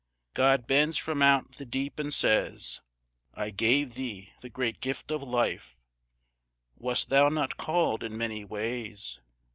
God 0.33 0.65
bends 0.65 0.97
from 0.97 1.21
out 1.21 1.57
the 1.57 1.63
deep 1.63 1.99
and 1.99 2.11
says, 2.11 2.81
"I 3.35 3.51
gave 3.51 3.93
thee 3.93 4.33
the 4.41 4.49
great 4.49 4.79
gift 4.79 5.11
of 5.11 5.21
life; 5.21 5.77
Wast 6.75 7.09
thou 7.09 7.29
not 7.29 7.57
called 7.57 8.01
in 8.03 8.17
many 8.17 8.43
ways? 8.43 9.19